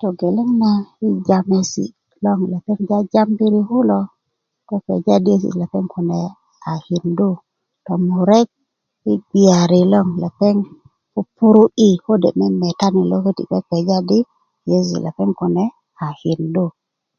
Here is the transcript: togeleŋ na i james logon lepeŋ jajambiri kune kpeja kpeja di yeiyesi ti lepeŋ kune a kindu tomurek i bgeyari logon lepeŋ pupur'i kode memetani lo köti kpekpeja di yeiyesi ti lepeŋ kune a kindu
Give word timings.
togeleŋ 0.00 0.50
na 0.62 0.72
i 1.06 1.08
james 1.26 1.72
logon 2.22 2.50
lepeŋ 2.52 2.78
jajambiri 2.88 3.60
kune 3.70 3.98
kpeja 4.68 4.94
kpeja 4.98 5.16
di 5.24 5.30
yeiyesi 5.34 5.48
ti 5.56 5.56
lepeŋ 5.62 5.84
kune 5.92 6.20
a 6.72 6.74
kindu 6.86 7.30
tomurek 7.86 8.48
i 9.10 9.12
bgeyari 9.22 9.80
logon 9.92 10.18
lepeŋ 10.24 10.56
pupur'i 11.12 11.88
kode 12.04 12.28
memetani 12.38 13.02
lo 13.10 13.16
köti 13.24 13.42
kpekpeja 13.48 13.98
di 14.08 14.18
yeiyesi 14.68 14.94
ti 14.96 15.04
lepeŋ 15.06 15.30
kune 15.40 15.64
a 16.06 16.06
kindu 16.20 16.66